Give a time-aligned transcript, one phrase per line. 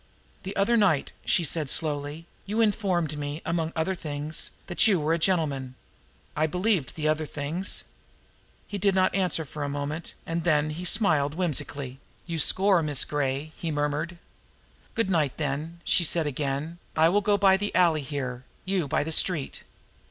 [0.41, 5.13] "The other night," she said slowly, "you informed me, among other things, that you were
[5.13, 5.75] a gentleman.
[6.35, 7.83] I believed the other things."
[8.67, 11.99] He did not answer for a moment and then he smiled whimsically.
[12.25, 14.17] "You score, Miss Gray," he murmured.
[14.95, 16.79] "Good night, then!" she said again.
[16.97, 19.63] "I will go by the alley here; you by the street."